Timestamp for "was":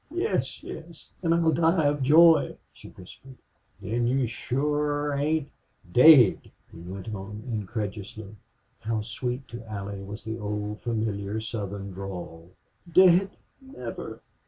10.01-10.23